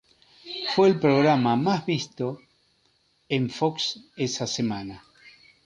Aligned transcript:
Fue 0.75 0.87
el 0.87 0.99
programa 0.99 1.55
más 1.55 1.85
visto 1.85 2.39
en 3.29 3.51
Fox 3.51 3.99
esa 4.15 4.47
semana. 4.47 5.03